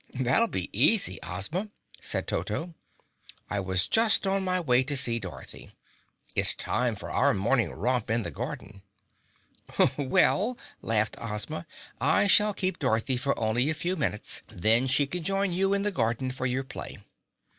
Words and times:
"That'll 0.19 0.47
be 0.47 0.67
easy, 0.73 1.19
Ozma," 1.21 1.69
said 2.01 2.25
Toto, 2.25 2.73
"I 3.51 3.59
was 3.59 3.85
just 3.87 4.25
on 4.25 4.43
my 4.43 4.59
way 4.59 4.83
to 4.83 4.97
see 4.97 5.19
Dorothy. 5.19 5.75
It's 6.35 6.55
time 6.55 6.95
for 6.95 7.11
our 7.11 7.35
morning 7.35 7.69
romp 7.71 8.09
in 8.09 8.23
the 8.23 8.31
garden." 8.31 8.81
"Well," 9.97 10.57
laughed 10.81 11.17
Ozma, 11.21 11.67
"I 11.99 12.25
shall 12.25 12.55
keep 12.55 12.79
Dorothy 12.79 13.15
for 13.15 13.37
only 13.39 13.69
a 13.69 13.75
few 13.75 13.95
minutes, 13.95 14.41
then 14.47 14.87
she 14.87 15.05
can 15.05 15.21
join 15.21 15.53
you 15.53 15.71
in 15.71 15.83
the 15.83 15.91
garden 15.91 16.31
for 16.31 16.47
your 16.47 16.63
play." 16.63 16.97